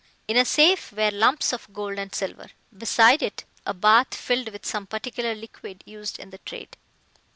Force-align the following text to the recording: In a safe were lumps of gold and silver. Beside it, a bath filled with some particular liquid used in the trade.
In 0.27 0.35
a 0.35 0.45
safe 0.45 0.91
were 0.91 1.11
lumps 1.11 1.53
of 1.53 1.71
gold 1.71 1.99
and 1.99 2.11
silver. 2.15 2.47
Beside 2.75 3.21
it, 3.21 3.43
a 3.67 3.73
bath 3.75 4.15
filled 4.15 4.49
with 4.49 4.65
some 4.65 4.87
particular 4.87 5.35
liquid 5.35 5.83
used 5.85 6.17
in 6.17 6.31
the 6.31 6.39
trade. 6.39 6.75